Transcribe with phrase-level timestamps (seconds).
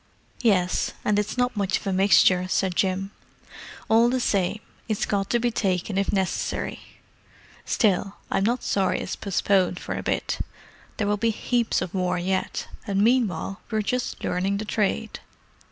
[0.41, 3.11] "Yes, and it's not much of a mixture," said Jim.
[3.87, 6.79] "All the same, it's got to be taken if necessary.
[7.65, 10.39] Still, I'm not sorry it's postponed for a bit;
[10.97, 15.19] there will be heaps of war yet, and meanwhile we're just learning the trade."